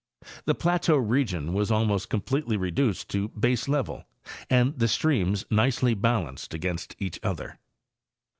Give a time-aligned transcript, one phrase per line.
[0.45, 4.03] The plateau region was almost completely reduced to baselevel
[4.49, 7.59] and the streams nicely balanced against each other.